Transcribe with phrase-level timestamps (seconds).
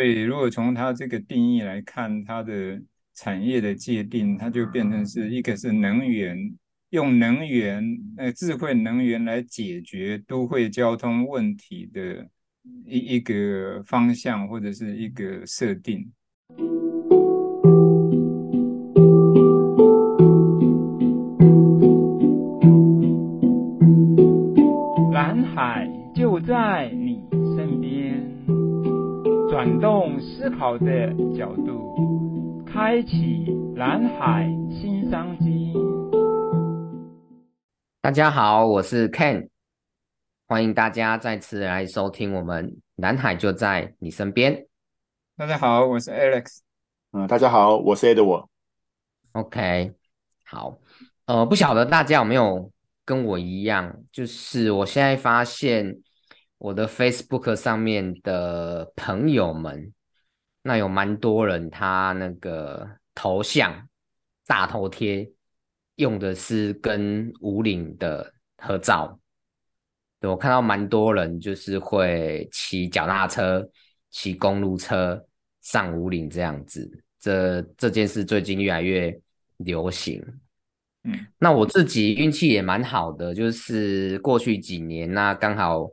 [0.00, 2.80] 所以如果从它这个定义来看，它的
[3.12, 6.38] 产业的界定，它就变成是一个是能源，
[6.88, 7.84] 用能源
[8.16, 12.26] 呃智慧能源来解决都会交通问题的
[12.86, 16.10] 一一个方向或者是一个设定。
[25.12, 27.22] 蓝海就在你
[29.60, 33.44] 转动思考的角度，开启
[33.76, 35.74] 蓝海新商机。
[38.00, 39.50] 大家好，我是 Ken，
[40.46, 44.66] 欢迎大家再次来收听我们蓝海就在你身边。
[45.36, 46.60] 大家好，我是 Alex。
[47.12, 48.46] 嗯，大家好，我是 Edward。
[49.32, 49.92] OK，
[50.46, 50.78] 好，
[51.26, 52.72] 呃，不晓得大家有没有
[53.04, 55.98] 跟我一样，就是我现在发现
[56.60, 59.90] 我的 Facebook 上面的朋友们，
[60.62, 63.88] 那有蛮多人他那个头像
[64.46, 65.26] 大头贴
[65.94, 69.18] 用的是跟五岭的合照。
[70.20, 73.66] 对，我看到蛮多人就是会骑脚踏车、
[74.10, 75.24] 骑公路车。
[75.62, 79.14] 上五岭这样子，这这件事最近越来越
[79.58, 80.24] 流行。
[81.04, 85.86] 嗯，那我自己运气也蛮好的，就是过去几年那刚好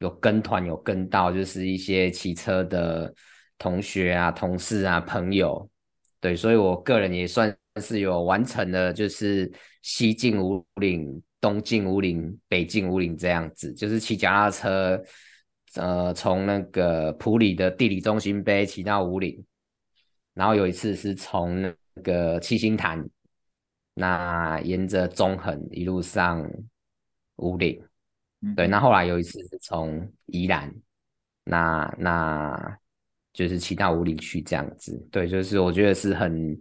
[0.00, 3.14] 有跟团有跟到，就是一些骑车的
[3.56, 5.66] 同学啊、同事啊、朋友，
[6.20, 15.02] 对，所以我个人也算是有完成了，就是西进五岭、东进五岭、北进五岭这样子，就是骑脚踏车。
[15.74, 19.40] 呃，从那个埔里的地理中心碑骑到五岭，
[20.34, 23.08] 然后有一次是从那个七星潭，
[23.94, 26.44] 那沿着中横一路上
[27.36, 27.80] 五岭，
[28.42, 30.74] 嗯、对，那后来有一次是从宜兰，
[31.44, 32.78] 那那
[33.32, 36.60] 就是骑到五里去这样子，对，就是我觉得是很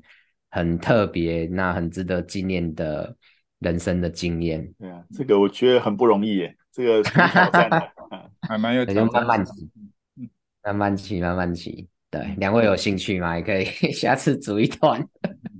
[0.49, 3.15] 很特别，那很值得纪念的
[3.59, 4.67] 人生的经验。
[4.77, 7.69] 对啊，这个我觉得很不容易耶，这个挑战
[8.47, 9.69] 还蛮有，就慢慢骑，
[10.63, 11.87] 慢慢骑，慢慢骑。
[12.11, 13.37] 对，两位有兴趣吗？
[13.37, 13.63] 也可以
[13.93, 14.99] 下次组一团。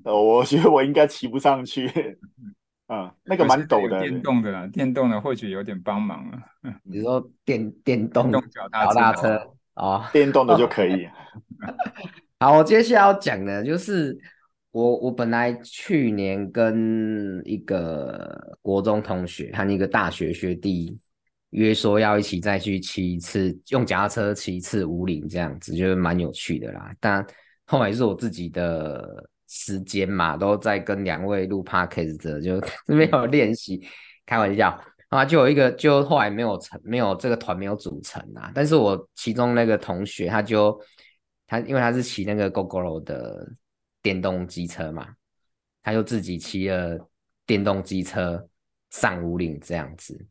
[0.03, 1.87] 我觉得我应该骑不上去。
[2.89, 3.99] 嗯，那个蛮陡的。
[4.01, 6.37] 电动的啦，电动的或许有点帮忙了。
[6.83, 9.41] 你说电电动脚踏车
[9.75, 11.07] 哦，电动的就可以。
[12.39, 14.17] 好，我接下来要讲的就是
[14.71, 20.99] 我我本来去年跟一个国中同学和一个大学学弟。
[21.51, 26.93] 约说要一起再去骑一次，用脚踏车骑一次五岭，这样子就是蛮有趣的啦。
[26.99, 27.25] 但
[27.65, 32.61] 后来是我自己的时间嘛，都在跟两位录 podcast，就
[32.95, 33.85] 没有练习。
[34.25, 34.79] 开玩笑
[35.09, 38.51] 啊，就有一个，就后来没有成，没有这个团没有组成啊。
[38.53, 40.79] 但是我其中那个同学，他就
[41.47, 43.51] 他因为他是骑那个 Gogoro 的
[44.03, 45.07] 电动机车嘛，
[45.81, 47.09] 他就自己骑了
[47.47, 48.47] 电动机车
[48.91, 50.27] 上五岭这样子。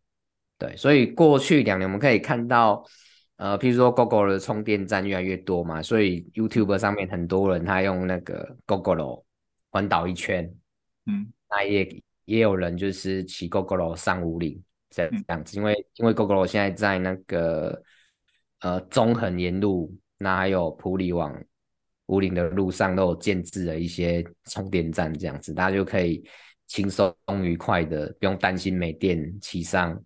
[0.57, 2.85] 对，所以过去两年我们可以看到，
[3.39, 9.25] 呃，譬如说 Gogoro 的充电站越来越多嘛，所以 YouTube 上面很多人他用那个 Gogoro
[9.71, 10.53] 环岛一圈，
[11.07, 14.61] 嗯，那也也有人就是骑 Gogoro 上五岭
[14.91, 17.81] 这样子，嗯、因为因为 Gogoro 现在在那个
[18.61, 21.41] 呃中横沿路，那还有普里往
[22.07, 26.29] 五岭的路上都有建置了一些充电站，这样子大家就可以
[26.67, 29.97] 轻松愉快的不用担心没电骑上。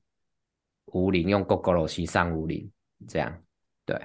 [0.86, 2.70] 五岭用 Gogoro 骑上五岭，
[3.08, 3.42] 这样
[3.84, 3.96] 对。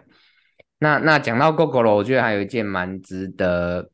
[0.79, 3.89] 那那讲到 Gogoro，我觉得还有一件蛮值得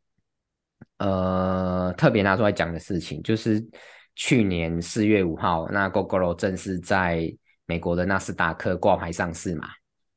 [0.98, 3.66] 呃特别拿出来讲的事情，就是
[4.16, 7.34] 去年四月五号，那 Gogoro 正式在
[7.66, 9.68] 美国的纳斯达克挂牌上市嘛。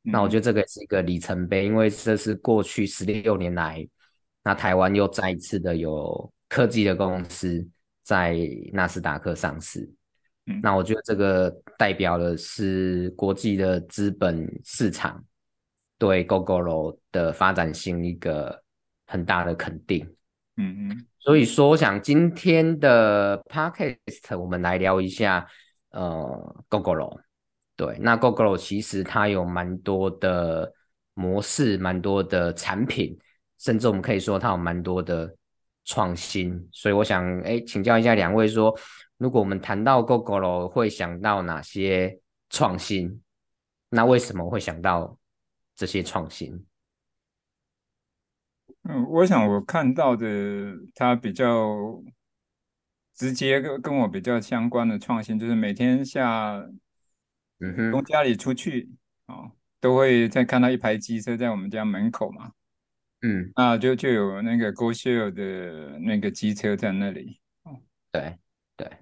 [0.04, 3.86] 嗯、那我觉得这个是一个里程碑，因为这是过去十六年来，
[4.42, 7.64] 那台湾又再一次的有科技的公司
[8.02, 8.36] 在
[8.72, 9.88] 纳斯达克上市。
[10.62, 15.20] 那我觉得这个代表的是国际的资本市场
[15.98, 18.62] 对 Gogoro 的发展性一个
[19.08, 20.08] 很大的肯定。
[20.56, 25.44] 嗯嗯，所以说我想今天的 Podcast 我们来聊一下
[25.90, 27.18] 呃 Gogoro。
[27.74, 30.72] 对，那 Gogoro 其实它有蛮多的
[31.14, 33.18] 模式，蛮多的产品，
[33.58, 35.34] 甚至我们可以说它有蛮多的
[35.84, 36.68] 创新。
[36.70, 38.72] 所以我想哎，请教一下两位说。
[39.18, 42.20] 如果我们谈到 Gogoro 会想到哪些
[42.50, 43.22] 创新？
[43.88, 45.18] 那为什么会想到
[45.74, 46.66] 这些创新？
[48.82, 52.02] 嗯，我想我看到的，它比较
[53.14, 56.56] 直接跟跟我比较相关的创新，就是每天下，
[57.60, 58.90] 嗯哼，从家里出去
[59.26, 62.52] 啊，都会再看到一排机车在我们家门口嘛。
[63.22, 67.40] 嗯，啊，就就有那个 GoShare 的那个机车在那里。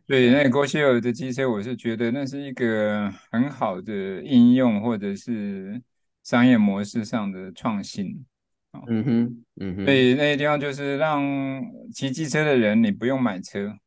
[0.04, 5.80] 哦，对那个 GoShare 的机车，我是觉得那是一个很好的应用或者是
[6.22, 8.24] 商业模式上的创新。
[8.86, 11.22] 嗯哼，嗯哼，所以那个地方就是让
[11.92, 13.78] 骑机车的人，你不用买车，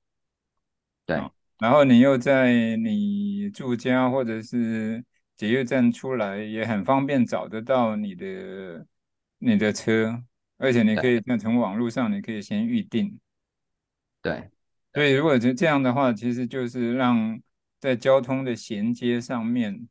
[1.05, 1.21] 对，
[1.59, 5.03] 然后你又在你住家或者是
[5.35, 8.87] 捷运站出来，也很方便找得到你的
[9.39, 10.23] 你的车，
[10.57, 13.19] 而且你可以那从网络上你可以先预定，
[14.21, 14.49] 对，
[14.97, 17.39] 所以如果是这样的话，其实就是让
[17.79, 19.88] 在交通的衔接上面。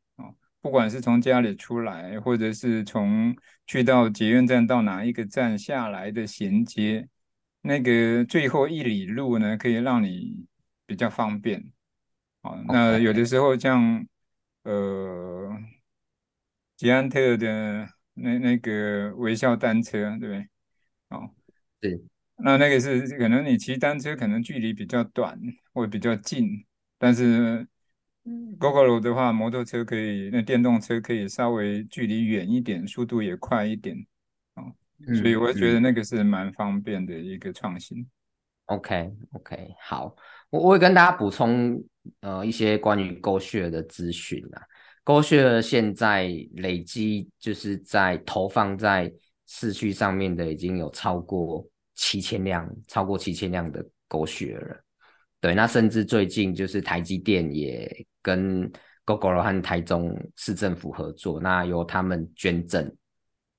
[0.61, 3.33] 不管是从家里出来，或者是从
[3.69, 7.09] 去到捷运站到哪一个站下来的衔接，
[7.61, 10.45] 那个最后一里路呢，可以让你
[10.87, 11.65] 比较方便。
[12.43, 14.05] 好，那有的时候像
[14.65, 15.57] 呃
[16.77, 20.49] 捷安特的那那个微笑单车，对不对？
[21.11, 21.31] 哦，
[21.79, 21.97] 对，
[22.39, 25.39] 那那个是可能你骑单车可能距离比较短
[25.73, 26.65] 或比较近，
[26.99, 27.67] 但是。
[28.59, 33.97] Gogoro 的话，摩托车可以，那电动车可以稍微距离远一点，速度也快一点，
[34.55, 34.75] 哦，
[35.15, 38.01] 所以我觉得那个是蛮方便的一个创新。
[38.01, 38.07] 嗯、
[38.65, 40.17] OK OK，好，
[40.51, 41.81] 我我会跟大家补充
[42.19, 44.63] 呃一些关于 GoShare 的资讯啊。
[45.05, 49.13] GoShare 现在累积就是在投放在
[49.47, 51.65] 市区上面的已经有超过
[51.97, 54.77] 七千辆，超过七千辆的 GoShare 了。
[55.41, 58.71] 对，那甚至最近就是台积电也跟
[59.05, 62.95] Gogoro 和台中市政府合作，那由他们捐赠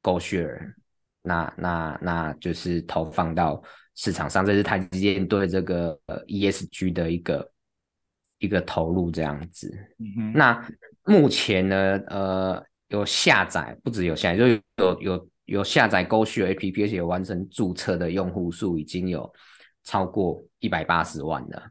[0.01, 0.73] GoShare，
[1.21, 3.61] 那那那就是投放到
[3.95, 7.51] 市场上，这是台积电对这个呃 ESG 的一个
[8.39, 9.73] 一个投入这样子。
[9.99, 10.33] 嗯。
[10.33, 10.67] 那
[11.03, 11.75] 目前呢，
[12.07, 14.47] 呃，有下载不只有下载，就
[14.77, 19.33] 有有有下载 GoShare APP，而且有完成注册的用户数已经有
[19.83, 21.63] 超过一百八十万了。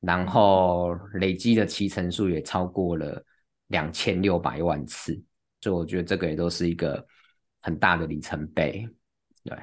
[0.00, 3.22] 然后累积的骑乘数也超过了
[3.66, 5.12] 两千六百万次，
[5.60, 7.04] 所以我觉得这个也都是一个
[7.60, 8.88] 很大的里程碑。
[9.44, 9.56] 对，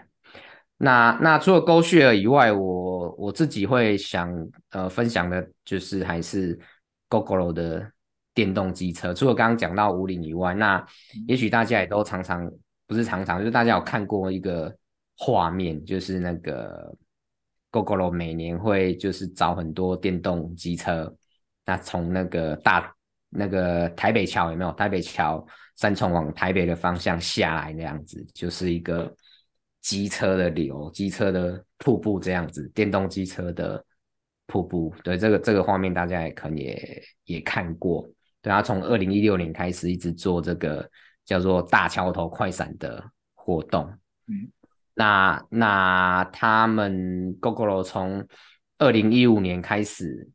[0.78, 4.32] 那那除了 GoShare 以外，我我自己会想
[4.70, 6.60] 呃分享的就是还是
[7.10, 7.92] Gogoro 的
[8.34, 9.14] 电动机车。
[9.14, 10.86] 除了刚刚讲到五菱以外，那
[11.28, 12.52] 也许大家也都常常
[12.88, 14.76] 不是常常，就是大家有看过一个
[15.18, 16.96] 画面，就是那个。
[17.70, 21.14] Gogoro 每年会就是找很多电动机车，
[21.66, 22.96] 那从那个大
[23.30, 24.72] 那个台北桥有没有？
[24.72, 25.46] 台北桥
[25.76, 29.14] 三重往台北的方向下来那样子，就是一个
[29.82, 33.84] 机车的流，机车的瀑布这样子，电动机车的
[34.48, 34.96] 瀑布。
[35.04, 38.10] 对，这个这个画面大家也可能也也看过。
[38.42, 40.90] 对，他从二零一六年开始一直做这个
[41.28, 43.04] 叫做大桥头快闪的
[43.36, 43.84] 活动。
[44.26, 44.50] 嗯。
[44.96, 48.28] 那那他们 Gogoro 从
[48.80, 50.28] 二零一五年开始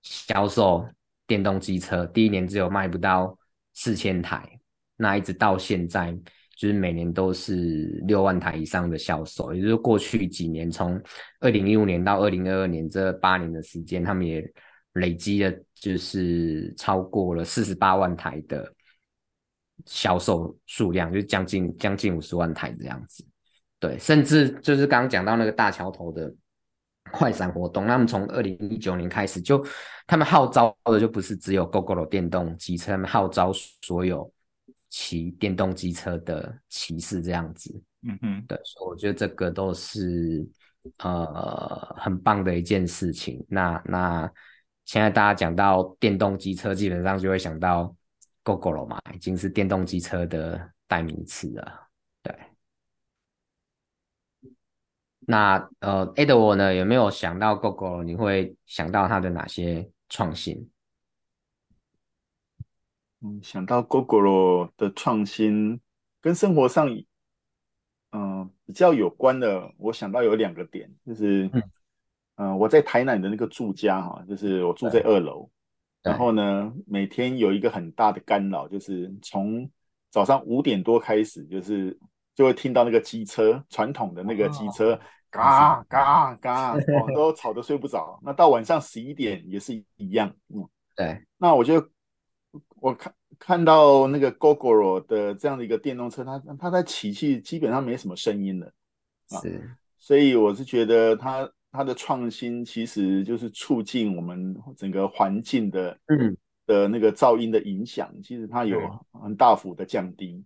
[0.00, 0.88] 销售
[1.26, 3.36] 电动机车，第一年只有卖不到
[3.74, 4.58] 四千台，
[4.96, 6.16] 那一直到现在
[6.56, 10.98] 就是每年都是六万台以上的销售，也就是过去几年从
[11.40, 14.50] 二零一五年到二零二二年这八年的时间，他们也
[14.94, 18.72] 累积了就是超过了四十八万台的
[19.84, 23.24] 销售数量，就将近将近五十万台这样子。
[23.78, 26.32] 对，甚至就是刚刚讲到那个大桥头的
[27.12, 29.64] 快闪活动，他们从二零一九年开始就，
[30.06, 33.52] 他们号召的就不是只有 Gogoro 电动机车，他们号召
[33.82, 34.32] 所有
[34.88, 37.70] 骑电动机车的骑士这样子。
[38.02, 40.48] 嗯哼，对，所以我觉得这个都是
[40.98, 43.44] 呃很棒的一件事情。
[43.48, 44.30] 那那
[44.84, 47.94] 现在大家讲到电动机车，基本上就会想到
[48.46, 51.88] Gogoro 嘛，已经是电动机车的代名词了。
[52.22, 52.32] 对
[55.18, 58.04] 那呃，Edward 呢，有没有想到 Gogoro？
[58.04, 60.70] 你会想到它的哪些创新？
[63.22, 65.80] 嗯，想到 Gogoro 的创新
[66.20, 67.02] 跟生活上，嗯、
[68.12, 71.50] 呃，比较有关的，我想到有两个点，就是
[72.36, 75.50] 嗯、呃，我在台南的那个住家哈，就是我住在二楼，
[76.06, 79.68] 然后呢，每天有一个很大的干扰，就是从
[80.10, 81.98] 早上五点多开始，就是
[82.34, 84.94] 就会听到那个机车，传统的那个机车。
[84.98, 88.18] 哦嘎嘎嘎，我都吵得睡不着。
[88.22, 90.34] 那到晚上十一点也是一样。
[90.48, 91.26] 嗯，对。
[91.36, 91.86] 那我就
[92.76, 98.72] 我看看到那个 Gogoro 的这样的一个电动车，它它在骑去基本上没什么声音了。
[99.28, 99.58] 是。
[99.58, 108.80] 啊，所以我是觉得它它的创新其实就是促进我们整个环境的嗯的那个噪音的影响，其实它有
[109.12, 110.42] 很大幅的降低。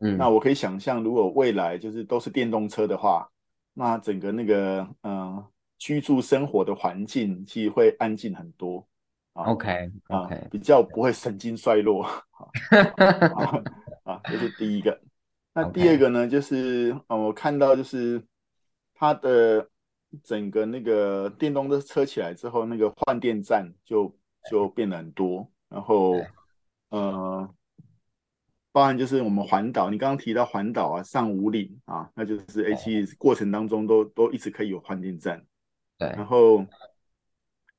[0.00, 3.28] 嗯，那我可以想象，如果未来就是都是电动车的话，
[3.72, 5.46] 那整个那个嗯、呃、
[5.78, 8.86] 居住生活的环境其实会安静很多。
[9.32, 12.04] 啊、OK OK，、啊、比较不会神经衰弱。
[13.34, 13.62] 啊，
[14.04, 15.00] 啊，这是第一个。
[15.52, 18.22] 那第二个呢，就是啊，我看到就是
[18.94, 19.68] 它的
[20.22, 24.14] 整个那个电动的车起来之后，那个换电站就
[24.50, 26.14] 就变得很多，然后
[26.90, 27.48] 呃。
[28.72, 35.40] 包含就是我们环岛，你刚刚提到环岛啊，上五岭啊，那就是 H 过程当中都都一直可以有换电站，
[35.96, 36.66] 对，然后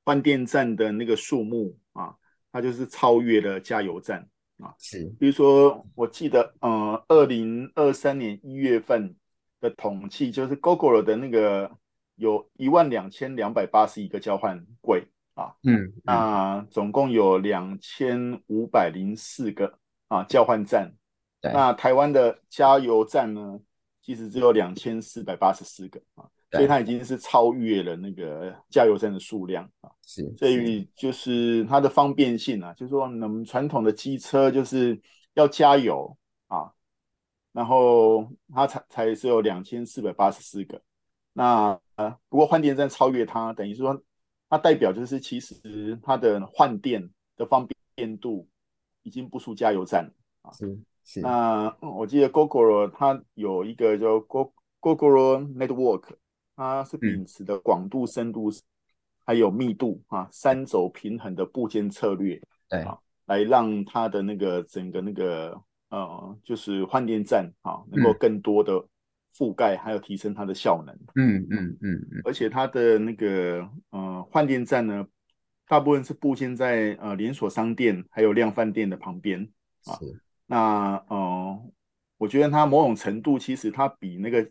[0.05, 2.15] 换电站的那个数目啊，
[2.49, 4.25] 它就是超越了加油站
[4.59, 9.13] 啊，是，比如说我记得，呃，二零二三年一月份
[9.59, 11.69] 的统计，就是 Gogoro 的那个
[12.15, 19.79] 有一万两千两百八十一个交换柜啊，嗯，那总共有两千五百零四个。
[20.07, 20.93] 啊，交换站，
[21.41, 23.59] 那台湾的加油站呢，
[24.03, 29.89] 其实只有两千四百八十四个啊，所以它已经是超越了那个加油站的数量啊。
[30.05, 35.01] 是，所以就是它的方便性啊，就是说我们传统的机车就是
[35.33, 36.71] 要加油啊，
[37.51, 40.79] 然后它才才是有两千四百八十四个。
[41.33, 44.01] 那呃，不过换电站超越它，等于说
[44.49, 48.47] 它代表就是其实它的换电的方便度。
[49.07, 50.11] 已经不输加油站
[50.41, 51.21] 啊，是是。
[51.21, 56.15] 那我记得 Gogoro 它有一个叫 Go Gogoro Network，
[56.55, 58.49] 它是秉持的广度、深度
[59.23, 62.97] 还有密度啊三轴平衡的部件策略，对啊，
[63.27, 68.83] 来让它的那个整个那个呃就是换电站啊能够更多的
[69.37, 70.95] 覆盖，还有提升它的效能。
[71.15, 72.21] 嗯嗯嗯嗯。
[72.23, 75.05] 而且它的那个呃换电站呢，
[75.67, 79.41] 大部分是布建在呃连锁商店还有量贩店的旁边
[79.85, 79.99] 啊。
[80.47, 81.71] 那呃，
[82.17, 84.49] 我觉得它某种程度其实它比那个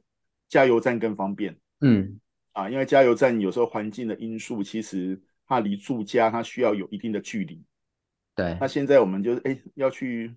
[0.48, 1.56] 加油站更方便。
[1.80, 2.20] 嗯
[2.52, 7.62] 啊，因为加油站有时候环境的因素，其实它离住家它需要有一定的距离。
[8.34, 8.56] 对。
[8.60, 10.34] 那现在我们就是哎要去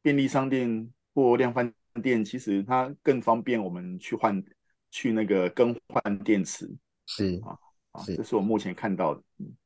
[0.00, 4.42] 便利商店或量贩店，其实它更方便我们去换
[4.90, 6.70] 去那个更换电池。
[7.06, 7.56] 是啊。
[7.92, 9.20] 啊，这是我目前看到的。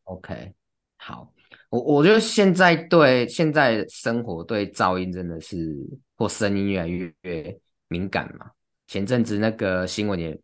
[0.05, 0.51] OK，
[0.97, 1.31] 好，
[1.69, 5.77] 我我觉得现在对现在生活对噪音真的是
[6.17, 8.51] 或声音越来越，越敏感嘛。
[8.87, 10.41] 前阵子那个新闻也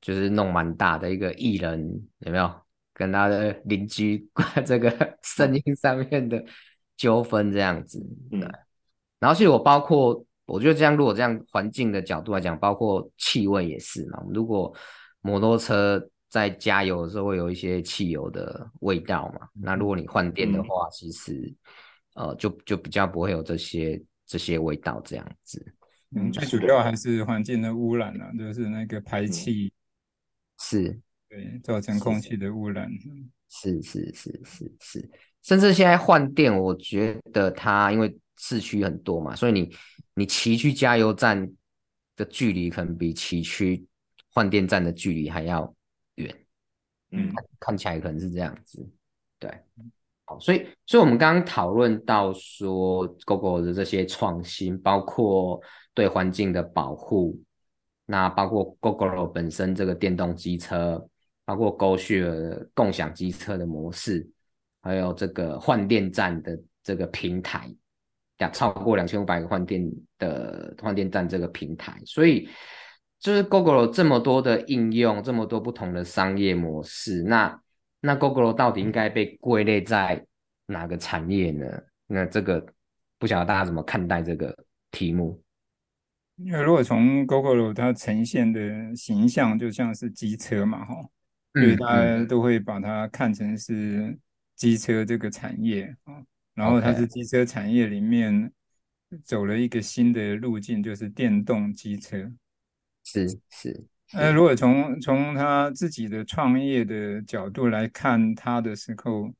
[0.00, 2.48] 就是弄蛮大的一个艺人有没有
[2.94, 4.24] 跟他的邻居
[4.64, 6.44] 这个声音上面的
[6.96, 7.98] 纠纷这样子？
[8.30, 8.38] 对。
[8.38, 8.52] 嗯、
[9.18, 14.22] 然后其实我包括我觉得这样，如果这样环境的角度来讲，包括气味也是嘛。
[14.32, 14.74] 如果
[15.20, 19.48] 摩托车在加油的时候会有一些汽油的味道嘛？
[19.60, 21.54] 那如果你换电的话，嗯、其实
[22.14, 25.74] 呃就就比较不会有这些这些味道这样子。
[26.14, 29.72] 嗯，最主要还是环境的污染啊，就是那个排气、嗯、
[30.60, 32.88] 是，对，造成空气的污染。
[33.48, 35.10] 是是是是是，
[35.42, 39.74] 甚至现在换电，我觉得它因为市区很多嘛，所以你
[40.14, 41.50] 你骑去加油站
[42.16, 43.86] 的距离可能比骑去
[44.32, 45.72] 换电站的距离还要。
[46.16, 46.34] 远，
[47.10, 48.82] 嗯，看起来可能是这样子，
[49.38, 49.50] 对，
[50.24, 55.60] 好，所以，所以我们刚刚讨论到说，Gogoro 的这些创新，包括
[55.92, 57.38] 对环境的保护，
[58.06, 61.06] 那包括 Gogoro 本身这个电动机车，
[61.44, 64.26] 包括 GoShare 共享机车的模式，
[64.80, 67.70] 还有这个换电站的这个平台，
[68.38, 72.48] 呀，超过两千五百个换电的换电站这个平台，所以。
[73.18, 77.60] 就是 Google 这么多的应用，这么多不同的商业模式，那
[78.00, 80.22] 那 Gogoro 到底应该被归类在
[80.66, 81.66] 哪个产业呢？
[82.06, 82.64] 那这个
[83.18, 84.54] 不晓得大家怎么看待这个
[84.90, 85.42] 题目？
[86.36, 90.94] 因为如果从 Gogoro 它呈现的形象就像是机车嘛，哈、
[91.54, 94.16] 嗯，所以大家都会把它看成是
[94.54, 96.22] 机车这个产业啊，
[96.56, 98.50] 然后它是机车产业里面
[99.22, 102.28] 走了一个新的路径，就是电动机车。
[103.04, 109.32] 是是，那如果从从他自己的创业的角度来看他的时候，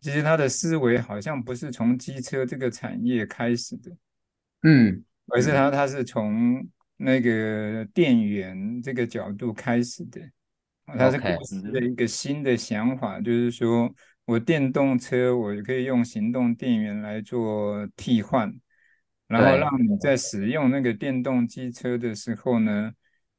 [0.00, 3.96] 其实他的思维好像不是从机车这个产业开始的，
[4.62, 10.20] 嗯，而是他他是从那个电源这个角度开始的，
[10.86, 13.94] 他是构思了一个新的想法，就是说
[14.28, 18.52] 我电动车我可以用行动电源来做替换。
[19.26, 22.90] 然后让你在使用那个电动机车的时候呢，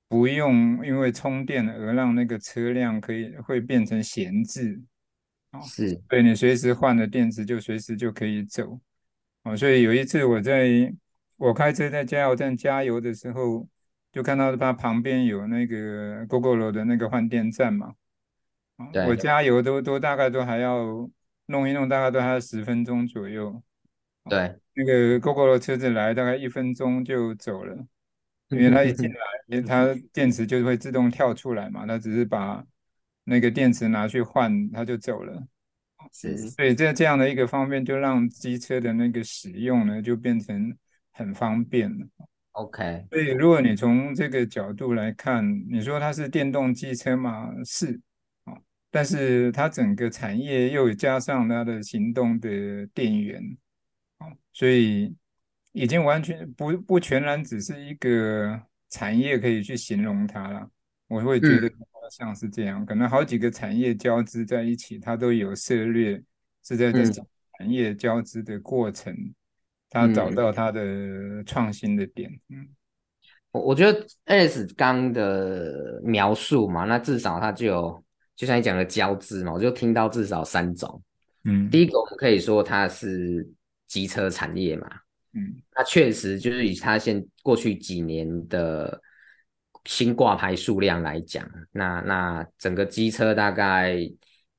[0.08, 4.80] 不用因为充电而让那个车辆可以会变成闲置，
[5.64, 8.80] 是，所以你随时换了电池就随时就可以走，
[9.42, 10.94] 哦，所以有一次我在
[11.38, 13.68] 我开车在加油站加油的时候，
[14.12, 17.96] 就看到它旁边有那个 Gogoro 的那个换电站嘛。
[18.92, 21.10] 对我加油都都大概都还要
[21.48, 23.62] 弄一弄，大概都还要十分钟左右。
[24.30, 27.76] 对，那个 Gogoro 车子来大概一分钟就走了，
[28.50, 29.10] 因为它一进
[29.50, 32.64] 来，它电池就会自动跳出来嘛，它只是把
[33.24, 35.44] 那个电池拿去换，它就走了。
[36.12, 40.76] 是，所以这这样的一个方便，就让机车的那个使用呢，就变成
[41.12, 42.08] 很方便了。
[42.54, 47.52] OK，所以如果你从这个角度来看，你说它是电动机车嘛？
[47.64, 48.00] 是啊，
[48.92, 53.42] 但是它整个产业又加上它的行动的电源，
[54.54, 55.16] 所以
[55.72, 60.70] 已经完全不不全然只是一个产业可以去形容它了。
[61.08, 61.72] 我会觉得
[62.12, 66.22] 像是这样，嗯、可能好几个产业交织在一起，它都有涉猎，
[66.64, 69.34] 是在这产业交织的过程，嗯、
[69.90, 72.32] 它找到它的创新的点。
[72.50, 72.68] 嗯，
[73.52, 78.04] 我我觉得 Alex 刚的描述嘛，那至少它就有，
[78.40, 81.04] 就像你讲的交织嘛，我就听到至少三种。
[81.44, 83.46] 嗯，第一个我们可以说它是
[83.86, 84.90] 机车产业嘛，
[85.34, 89.02] 嗯，它确实就是以它现过去几年的。
[89.86, 93.98] 新挂牌数量来讲，那那整个机车大概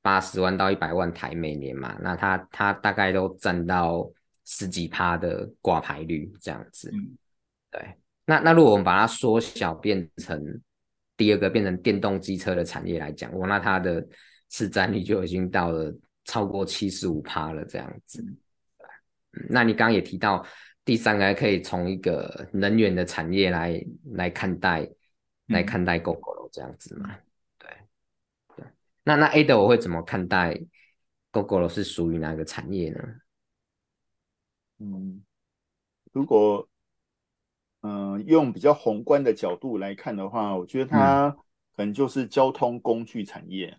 [0.01, 4.11] 八十万到一百万台每年嘛，那它它大概都占到
[4.45, 6.89] 十几趴的挂牌率这样子。
[6.91, 7.15] 嗯、
[7.69, 7.95] 对，
[8.25, 10.43] 那那如果我们把它缩小变成
[11.21, 14.03] 第二个变成电动机车的产业来讲，哇，那它的
[14.49, 18.25] 市占率就已经到了超过七十五趴了这样子。
[19.49, 20.43] 那你刚刚也提到
[20.83, 24.89] 第三个还可以从一个能源的产业来来看待。
[25.47, 27.13] 来看待 Gogoro 这样子嘛？
[27.59, 27.69] 对
[28.55, 28.65] 对，
[29.03, 30.57] 那那 Ada 我会怎么看待
[31.29, 32.99] Gogoro 是属于哪个产业呢？
[34.79, 35.21] 嗯，
[36.13, 36.65] 如果
[37.81, 41.29] 嗯、呃、用比较宏观的角度来看的话，我觉得它
[41.75, 43.77] 可能就是交通工具产业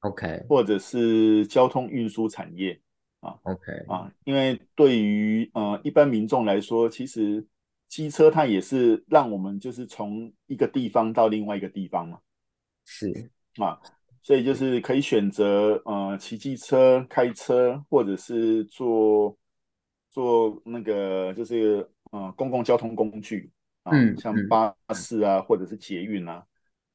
[0.00, 2.80] ，OK，、嗯、或者是交通运输产业
[3.20, 3.72] 啊，OK。
[3.88, 7.46] 啊，因为对于呃一般民众来说，其实。
[7.92, 12.18] 机车它也是让我们就是从一个地方到另外一个地方嘛，
[12.86, 13.30] 是。
[13.58, 13.78] 啊，
[14.22, 19.36] 所以就是可以选择呃骑机车、开车，或者是坐
[20.08, 23.50] 坐那个就是呃公共交通工具
[23.82, 26.46] 啊，嗯、像巴士啊，嗯、或者是捷运啊。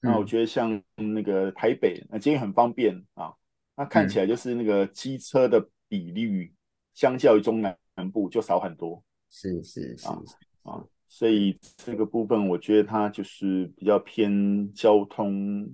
[0.01, 3.34] 嗯、那我觉得像那个台北，那捷运很方便啊，
[3.75, 6.53] 那看起来就是那个机车的比率
[6.93, 7.77] 相较于中南
[8.12, 9.03] 部就少很多。
[9.30, 10.08] 是是是。
[10.08, 10.17] 啊
[10.63, 15.67] 啊，所以这个部分我觉得它就是比较偏交通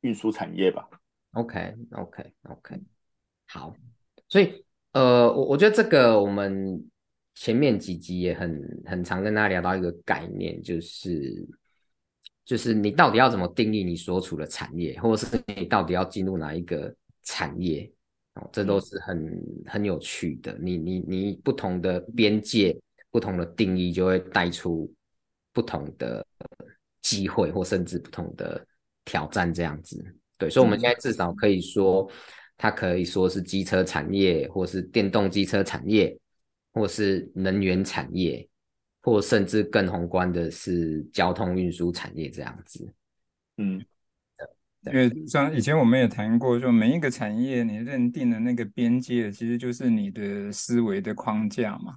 [0.00, 0.88] 运输产业吧。
[1.32, 2.80] OK，OK，OK，
[3.46, 3.74] 好。
[4.28, 6.84] 所以呃，我我觉得这个我们
[7.36, 11.46] 前面几集也很很常跟大家聊到一个概念，就是
[12.44, 17.88] 就是你到底要怎么定义你所处的产业，或者是你到底要进入哪一个产业，
[18.34, 20.58] 哦，这都是很很有趣的。
[20.60, 22.76] 你你你不同的边界。
[23.08, 24.92] 不同的定义就会带出
[25.50, 26.26] 不同的
[27.00, 28.62] 机会，或甚至不同的
[29.06, 30.04] 挑战，这样子。
[30.36, 32.06] 对，所以我们现在至少可以说，
[32.58, 36.14] 它可以说是机车产业，或是电动机车产业，
[36.76, 38.46] 或是能源产业，
[39.00, 42.86] 或甚至更宏观的是交通运输产业这样子。
[43.56, 43.82] 嗯，
[44.84, 51.96] 因为像以前我们也谈过，说每一个产业你认定的那个边界，其实就是你的思维的框架嘛。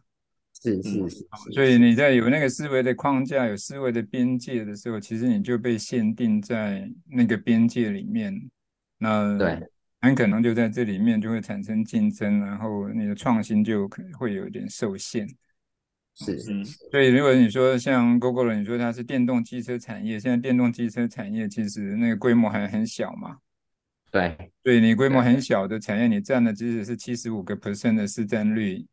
[0.61, 8.33] 是是是，所以你在有那个思维的框架、有思维的边界的时候，其实你就被限定在那个边界里面。
[8.97, 9.59] 那对，
[10.01, 15.27] 很可能就在这里面就会产生竞争，然后你的创新就可能会有点受限。
[16.15, 23.37] 是是，所以如果你说像 Gogoro，你说它是电动汽车产业，现在电动汽车产业其实那个规模还很小嘛。
[24.11, 28.85] 对，所以你规模很小的产业，你占的即使是七十五个 percent 的市占率。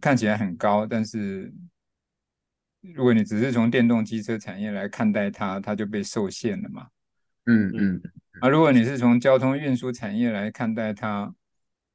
[0.00, 1.52] 看起来很高，但是
[2.80, 6.86] 如果你只是从电动汽车产业来看待它，它就被受限了嘛。
[7.44, 8.02] 嗯嗯。
[8.40, 11.32] 而、啊、如果你是从交通运输产业来看待它，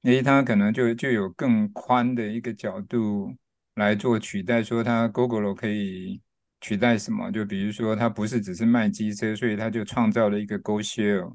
[0.04, 3.36] 诶，它可能就就有更宽的一个角度
[3.76, 6.22] 来做取代，说它 Gogoro 可以
[6.62, 7.32] 取代什么？
[7.32, 11.34] 就比如说，它不是只是卖机车，所以它就创造了一个 GoShare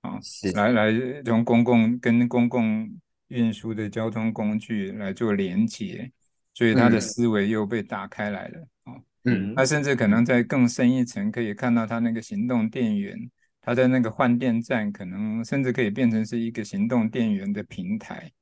[0.00, 0.18] 啊，
[0.54, 2.90] 来来从公共跟公共。
[3.28, 6.10] 运输的交通工具来做连接，
[6.54, 8.94] 所以它的思维又被打开来了啊。
[9.24, 13.30] 嗯，他甚至可能在更深一层，可以看到它那个行动电源，
[13.68, 18.32] 他在那个换电站，可能甚至可以变成是一个行动电源的平台。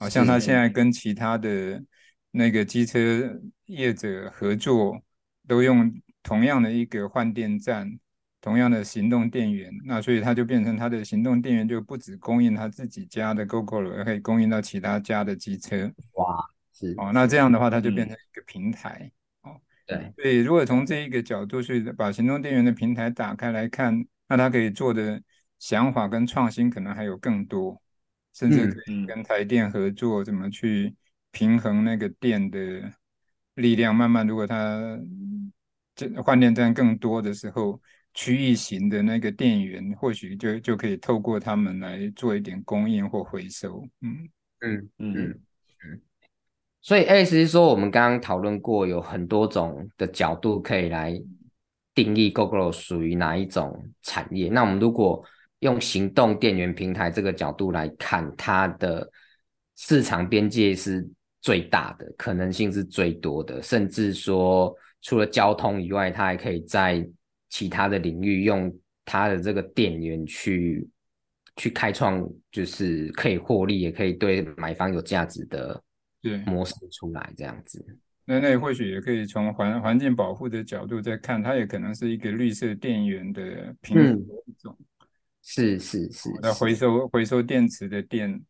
[0.00, 1.80] 好像它现在跟其他的
[2.32, 5.00] 那个机车业者合作，
[5.46, 7.88] 都用同样的一个换电站，
[8.40, 15.88] 同样的行动电源，那所以它就变成它的行动电源就不只供应他自己家的 Gogoro，而可以供应到其他家的机车。
[16.14, 16.36] 哇，
[16.72, 19.08] 是哦，那这样的话，它就变成一个平台。
[19.44, 25.22] 嗯、哦，对，所以如果从这一个角度去把行动电源的平台打开来看，那它可以做的
[25.58, 27.80] 想法跟创新可能还有更多，
[28.32, 30.94] 甚至可以跟台电合作，怎么去。
[31.36, 32.60] 平衡那个电的
[33.56, 34.96] 力量，慢慢如果它
[35.96, 37.82] 这换电站更多的时候，
[38.12, 43.84] 区域型的那个电源或许就就可以透过他们来做一点供应或回收。
[44.00, 46.00] 嗯嗯嗯嗯。
[46.80, 51.20] 所以意思是说，我们刚刚讨论过，有很多种的角度可以来
[51.94, 54.48] 定义 Gogoro 属于哪一种产业。
[54.48, 55.24] 那我们如果
[55.60, 59.10] 用行动电源平台这个角度来看，它的
[59.76, 61.08] 市场边界是。
[61.44, 67.06] 最大的可能性是最多的，甚至说除了交通以外，它还可以在
[67.50, 70.88] 其他的领域用它的这个电源去
[71.56, 75.78] 去开创，就是可以获利，也可以对买方有价值的
[76.46, 77.84] 模式出来，这样子。
[78.24, 84.76] 那那或许也可以从环环境保护的角度再看，它也可能是一个绿色电源的平衡的一种。
[84.78, 85.06] 嗯、
[85.42, 88.42] 是是是，那回收回收电池的电。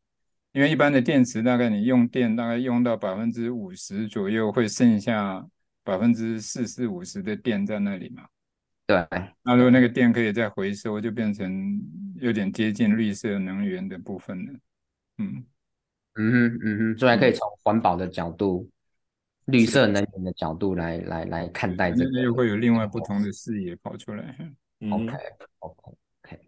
[0.52, 5.44] 因为一般的电池，大概你用电大概用到百分之五十左右，会剩下
[5.82, 8.22] 百分之四四五十的电在那里嘛。
[8.86, 9.04] 对。
[9.42, 11.82] 那如果那个电可以再回收，就变成
[12.20, 14.52] 有点接近绿色能源的部分了。
[15.18, 15.44] 嗯
[16.14, 18.70] 嗯哼嗯哼，所以还可以从环保的角度、嗯、
[19.46, 24.36] 绿色能源的角度来来来看待这个，又会有另外不同的视野跑出来。
[24.90, 25.14] OK
[25.60, 26.40] OK OK，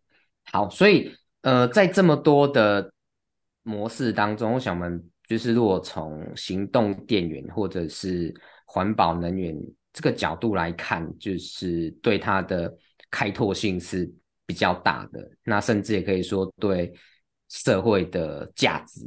[0.44, 2.92] 好，所以呃，在这么多的。
[3.68, 8.32] 模式当中，我想我们就是如果从行动电源或者是
[8.64, 9.60] 环保能源
[9.92, 12.72] 这个角度来看，就是对它的
[13.10, 14.08] 开拓性是
[14.46, 15.28] 比较大的。
[15.42, 16.94] 那甚至也可以说对
[17.48, 19.04] 社会的价值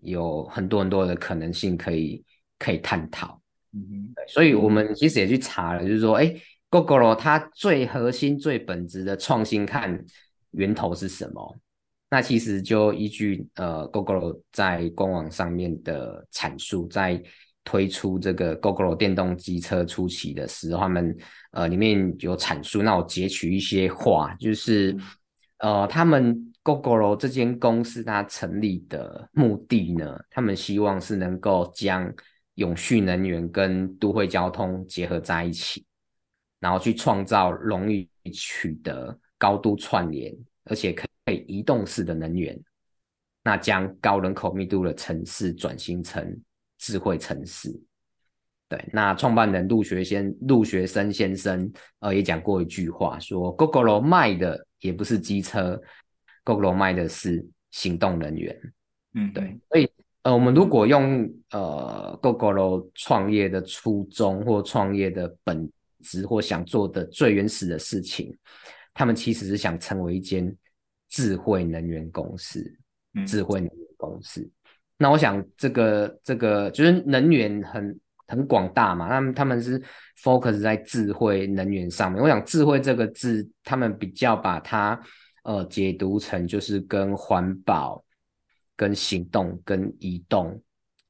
[0.00, 2.24] 有很多很多的可能性可以
[2.60, 3.40] 可以探讨。
[3.72, 6.32] 嗯哼，所以我们其实也去查了，就是说，哎
[6.70, 10.04] ，Gogoro 它最核心、最本质的创新，看
[10.52, 11.56] 源头是什么？
[12.10, 17.22] 那其实就依据呃 Gogoro 在官网上面的阐述，在
[17.62, 21.16] 推出这个 Gogoro 电动机车初期的时候，他们
[21.52, 22.82] 呃里面有阐述。
[22.82, 24.96] 那我截取一些话，就是
[25.58, 32.12] 呃他们 Gogoro 这间公司它成立的目的呢，他们希望是能够将
[32.54, 35.84] 永续能源跟都会交通结合在一起，
[36.58, 41.10] 然后去创造容易取得、高度串联，而且可以。
[41.46, 42.60] 移动式的能源，
[43.44, 46.36] 那将高人口密度的城市转型成
[46.76, 47.70] 智慧城市。
[48.68, 55.80] 对，那创办人陆学先陆学生先生呃也讲过一句话，说 Gogoro 卖的也不是机车
[56.44, 58.60] ，Gogoro 卖的是行动能源。
[59.14, 59.88] 嗯，对，所以
[60.22, 68.36] 呃我们如果用呃 Gogoro 创业的初衷或创业的本质或想做的最原始的事情，
[68.94, 70.56] 他们其实是想成为一间。
[71.12, 72.64] 智慧能源公司，
[73.26, 74.42] 智慧能源公司。
[74.42, 74.50] 嗯、
[74.96, 79.08] 那我想，这个这个就是能源很很广大嘛。
[79.08, 79.82] 他们他们是
[80.22, 82.22] focus 在智慧能源上面。
[82.22, 84.96] 我想，智慧这个字，他们比较把它
[85.42, 88.00] 呃解读成就是跟环保、
[88.80, 90.58] 跟行动、跟移动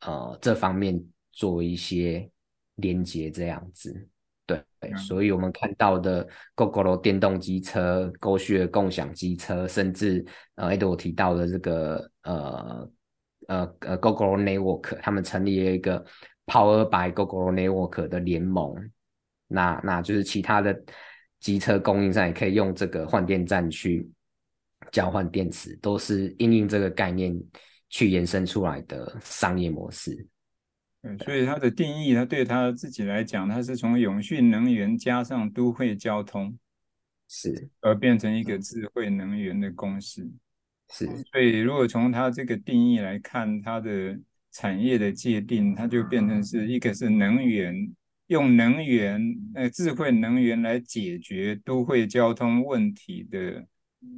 [0.00, 2.28] 呃这方面做一些
[2.74, 4.09] 连接，这样子。
[4.44, 4.61] 对，
[4.96, 12.90] 所以我们看到的 Gogoro 电动机车、GoShare 共享机车，甚至呃，诶，我提到的这个呃
[13.46, 16.04] 呃呃 Gogoro Network，他们成立了一个
[16.46, 18.74] Power by Gogoro Network 的联盟。
[19.46, 20.76] 那那就是其他的
[21.38, 24.11] 机车供应商也可以用这个换电站去
[24.90, 27.38] 交换电池，都是应用这个概念
[27.88, 30.27] 去延伸出来的商业模式。
[31.03, 36.59] 嗯，所以它的定义，它对他自己来讲，它是从永续能源加上都会交通，
[37.27, 40.31] 是而变成一个智慧能源的公司。
[40.90, 44.19] 是，所以如果从它这个定义来看，它的
[44.51, 47.75] 产业的界定，它就变成是一个是能源，
[48.27, 49.23] 用能源
[49.55, 53.64] 呃智慧能源来解决都会交通问题的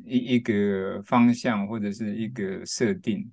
[0.05, 3.31] 一一个方向或者是一个设定。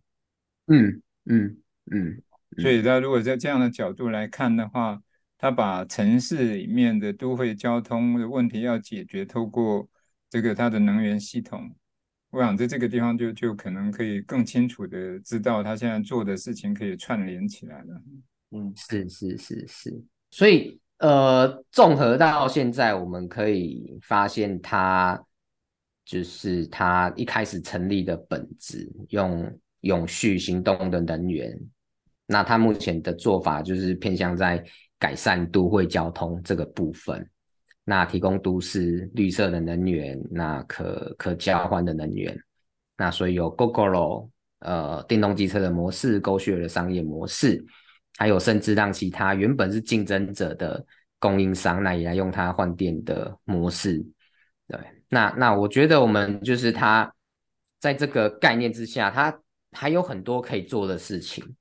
[0.68, 1.58] 嗯嗯
[1.92, 2.22] 嗯。
[2.58, 5.00] 所以，他如果在这样的角度来看的话，
[5.38, 9.88] 他把城市里面的都会交通的问题要解决，透过
[10.30, 11.74] 这个他的能源系统，
[12.32, 18.02] 我想在这个地方就就可能可以更清楚的知道他现在做的事情可以串联起来了。
[18.52, 25.24] 嗯，是是是是，所以呃，综合到现在，我们可以发现，它
[26.10, 31.56] 就是它一开始成立的本质，用永续行动的能源。
[32.26, 34.64] 那它目前的做法就是偏向在
[34.98, 37.30] 改善都会交通这个部分，
[37.84, 42.36] 那提供都市绿色的能源，那可可交换的能源。
[42.98, 44.28] 那所以有 Gogoro
[44.62, 47.64] 呃电动机车的模式，GoShare 的商业模式。
[48.18, 50.84] 还有，甚至让其他原本是竞争者的
[51.20, 54.04] 供应商，那也来用它换电的模式。
[54.68, 57.14] 对，那那我觉得我们就是他
[57.80, 59.42] 在这个概念之下，他
[59.72, 61.56] 还有很多可以做的事情。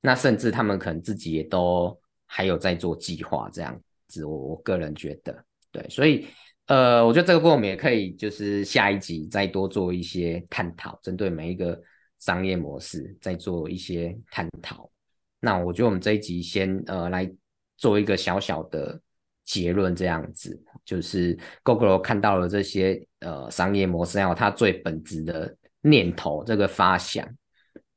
[0.00, 4.24] 那甚至他们可能自己也都还有在做计划，这样子。
[4.24, 6.26] 我我个人觉得，对，所以
[6.66, 11.80] 呃，我觉得这个部分我们也可以就是下一集再多做一些探讨，针对每一个
[12.18, 14.90] 商业模式再做一些探讨。
[15.38, 17.32] 那我觉得我们这一集先呃来
[17.76, 19.00] 做一个小小的
[19.44, 27.28] 结论，这样子就是 Gogoro 看到了这些呃商业模式，还有它最本质的念头这个发想。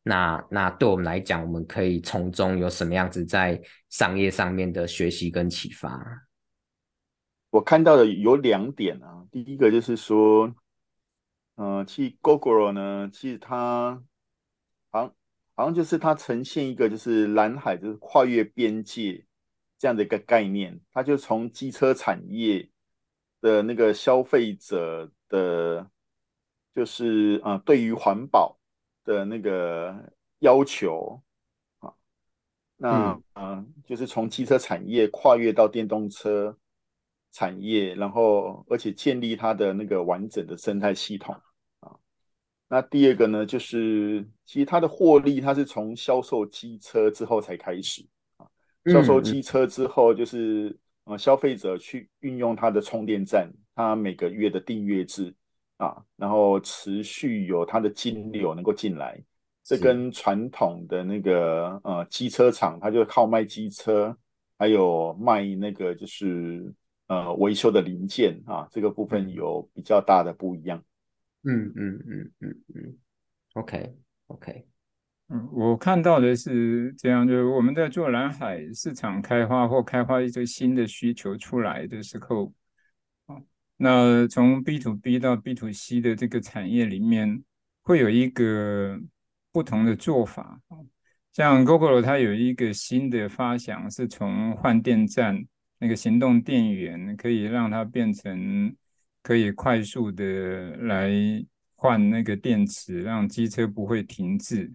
[0.04, 6.00] 那那对我们来讲，我们可以从中有什么样子在商业上面的学习跟启发？
[7.50, 10.54] 我看到的有两点啊，第一个就是说，
[11.56, 14.02] 呃，其实 Gogoro 呢，其实它
[14.92, 15.16] 好像。
[15.58, 19.26] 好像就是它呈现一个就是蓝海，就是跨越边界
[19.86, 20.82] 这样的一个概念。
[20.92, 22.68] 它就从机车产业
[23.40, 25.88] 的那个消费者的，
[26.74, 28.58] 就是啊、呃，对于环保
[29.04, 29.96] 的那个
[30.40, 31.22] 要求
[31.78, 31.94] 啊，
[32.78, 36.58] 那嗯、呃，就是从机车产业跨越到电动车
[37.32, 41.40] 产业，然后而且建立它的那个完整的生态系统
[41.82, 41.96] 啊。
[42.68, 48.15] 那第二个呢，就是其实它的获利，它是从销售机车之后才开始啊。
[48.86, 55.34] 销售机车之后，就是呃消费者去运用它的充电站，它每个月的订阅制
[55.78, 59.22] 啊，然后持续有它的金流能够进来。
[59.64, 64.16] 这跟传统的那个呃机车厂，它就靠卖机车，
[64.60, 66.72] 还有卖那个就是
[67.08, 70.84] 呃维修的零件啊，这个部分有比较大的不一样。
[71.42, 72.98] 嗯嗯嗯嗯嗯
[73.56, 73.96] ，OK
[74.28, 74.68] OK，
[75.30, 82.54] 嗯，我看到的是这样，就是我们在做蓝海市场开发或开发一些新的需求出来的时候，
[83.26, 83.36] 啊，
[83.78, 87.44] 那从 B to B 到 B to C 的这个产业里面，
[87.82, 89.00] 会有一个
[89.52, 90.62] 不同的做法。
[91.34, 95.44] 像 Gogoro 它有一个新的发想，是从换电站
[95.80, 98.76] 那个行动电源，可以让它变成。
[99.26, 101.12] 可以快速的来
[101.74, 104.72] 换那个电池，让机车不会停滞。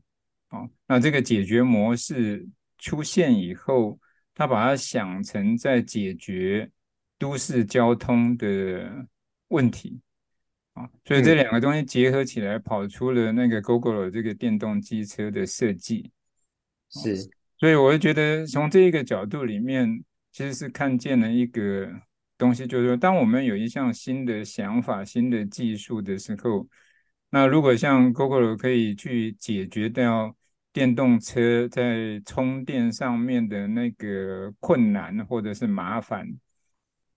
[0.51, 2.47] 哦，那这个解决模式
[2.79, 3.99] 出现以后，
[4.35, 6.71] 他把它想成在解决
[7.19, 9.07] 都市交通的
[9.49, 10.01] 问题。
[10.75, 16.11] 啊，所以这两个东西结合起来，跑出了那个 Gogoro 这个电动机车的设计。
[16.91, 17.17] 是，
[17.59, 21.91] 所以我就觉得从这一个角度里面，其实是看见了一个。
[22.41, 26.67] 东西就是说，当我们有一项新的想法、新的技术的时候，
[27.29, 30.35] 那如果像 Gogoro 可以去解决掉
[30.73, 36.27] 电动车在充电上面的那个困难或者是麻烦，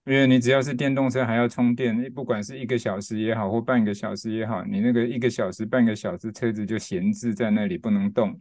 [0.04, 8.38] 因为你只要是电动车还要充电，不管是一个小时也好或半个小时也好，你那个一个小时、半个小时车子就闲置在那里不能动。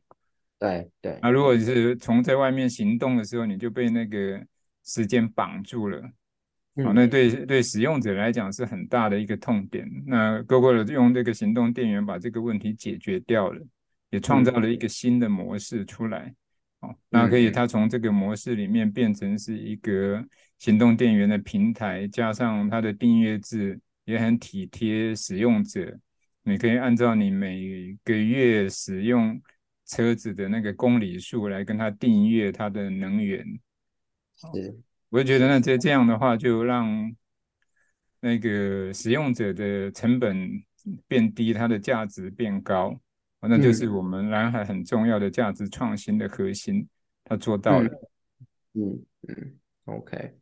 [0.60, 1.20] 对对。
[1.22, 4.42] 那如果是从在外面行动的时候，你就被那个
[4.84, 6.02] 时间绑住了。
[6.84, 9.88] 好，那对对使用者来讲是很大的一个痛点。
[10.08, 13.62] 那 Gogoro 用这个行动电源把这个问题解决掉了，
[14.14, 16.32] 也创造了一个新的模式出来。
[16.82, 20.24] 哦，那可以它从这个模式里面变成是一个
[20.60, 25.98] 行动电源的平台，加上它的订阅制也很体贴使用者。
[26.44, 29.42] 你可以按照你每个月使用
[29.88, 33.44] 车子的那个公里数来跟他订阅它的能源。
[34.36, 34.78] 是。
[35.10, 37.16] 我就觉得，那这这样的话，就让
[38.20, 40.64] 那个使用者的成本
[41.08, 43.00] 变低，它的价值变高，
[43.48, 46.88] 那就是我们蓝海很重要的价值创新的核心，
[47.24, 47.90] 他做到了。
[48.74, 49.54] 嗯嗯
[49.86, 50.34] ，OK，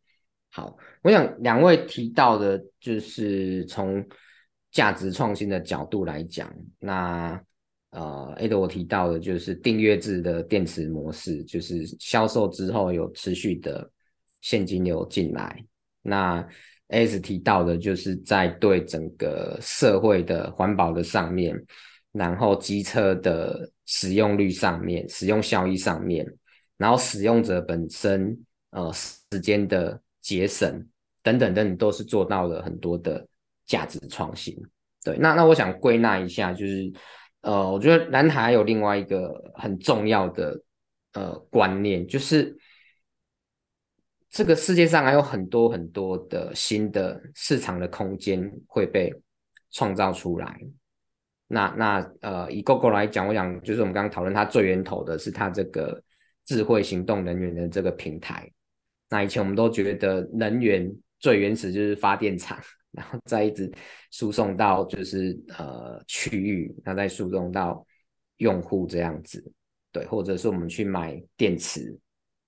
[0.49, 4.05] 好，我想两位提到的，就是从
[4.71, 7.41] 价值创新的角度来讲，那
[7.91, 13.91] 呃，Ado 我提到的就是订阅制的电池模式，就是销售之后有持续的。
[14.43, 15.63] 现金流进来，
[16.01, 16.43] 那
[16.87, 21.55] S 提到的就是在对整个社会的环保的上面，
[22.11, 26.25] 然后机车的使用率上面、使用效益上面，
[26.77, 28.37] 然后使用者本身
[28.71, 30.87] 呃时间的节省
[31.23, 33.27] 等等等等，都是做到了很多的
[33.65, 34.55] 价值创新。
[35.03, 36.91] 对，那那我想归纳一下，就是
[37.41, 40.61] 呃，我觉得蓝海还有另外一个很重要的
[41.13, 42.55] 呃观念，就是
[44.29, 49.13] 这个世界上还有很多很多的新的市场的空间会被
[49.71, 50.59] 创造出来。
[51.51, 56.01] 那那呃，以 GoGo 来讲，我想就是我们刚刚讨论，它最源头的是它这个
[56.45, 58.49] 智慧行动能源的这个平台。
[59.09, 62.57] 那以前我们都觉得能源最原始就是发电厂，
[62.91, 63.69] 然后再一直
[64.11, 67.85] 输送到就是呃区域，那再输送到
[68.37, 69.43] 用户这样子，
[69.91, 71.93] 对，或者是我们去买电池，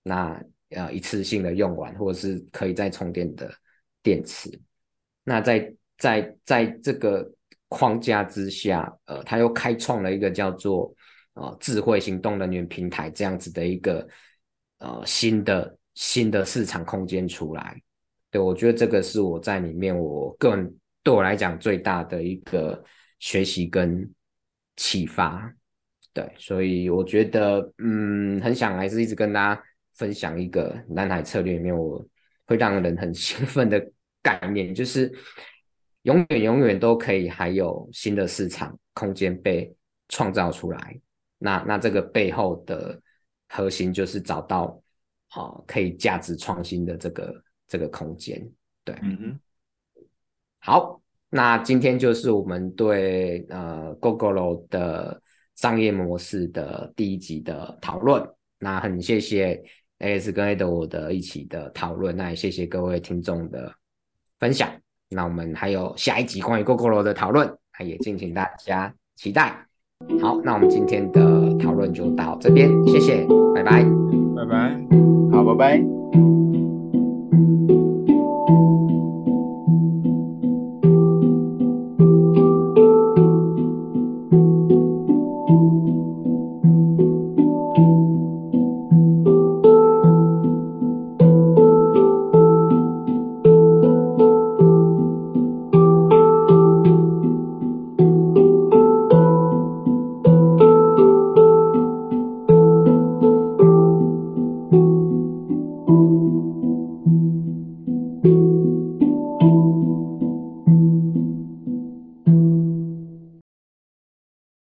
[0.01, 3.53] 那呃一次性的用完，或者是可以再充电的
[4.01, 4.49] 电池。
[5.25, 7.29] 那在在在这个
[7.73, 10.93] 框架之下，呃，他又开创了一个叫做
[11.33, 14.07] 呃智慧行动能源平台这样子的一个
[14.77, 17.81] 呃新的新的市场空间出来。
[18.29, 22.83] 对，我觉得这个是我在里面我个人对我来讲最大的一个
[23.17, 24.07] 学习跟
[24.75, 25.51] 启发。
[26.13, 29.63] 对，所以我觉得嗯，很想还是一直跟大家
[29.95, 32.05] 分享一个蓝海策略里面我
[32.45, 33.83] 会让人很兴奋的
[34.21, 35.12] 概念，就是。
[36.03, 39.73] 永远永远都可以还有新的市场空间被
[40.09, 40.99] 创造出来，
[41.37, 43.01] 那那这个背后的
[43.49, 44.81] 核心就是找到
[45.29, 48.47] 啊、呃、可以价值创新的这个这个空间，
[48.83, 50.03] 对，嗯哼，
[50.59, 55.21] 好，那今天就是我们对呃 Gogoro 的
[55.55, 58.23] 商业模式的第一集的讨论，
[58.59, 59.63] 那很谢谢
[59.99, 63.73] Alex 跟 Edward 的一起的讨论，那也谢谢各位听众的
[64.37, 64.69] 分享。
[65.13, 69.56] 那我们还有下一集关于 GoGo 罗的讨论，那也敬请大家期待。
[70.21, 71.21] 好，那我们今天的
[71.58, 73.84] 讨论就到这边，谢谢，拜拜，
[74.36, 74.78] 拜拜，
[75.32, 75.84] 好，拜拜。